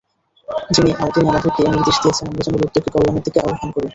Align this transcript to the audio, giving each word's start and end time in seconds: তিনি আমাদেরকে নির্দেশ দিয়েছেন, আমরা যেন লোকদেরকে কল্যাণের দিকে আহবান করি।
তিনি 0.75 0.89
আমাদেরকে 1.27 1.61
নির্দেশ 1.67 1.97
দিয়েছেন, 2.03 2.25
আমরা 2.29 2.43
যেন 2.45 2.55
লোকদেরকে 2.55 2.89
কল্যাণের 2.93 3.23
দিকে 3.25 3.39
আহবান 3.41 3.69
করি। 3.71 3.87